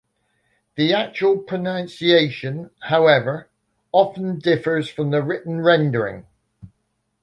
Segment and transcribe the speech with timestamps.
[0.77, 3.49] The actual pronunciation, however,
[3.91, 6.25] often differs from the written rendering.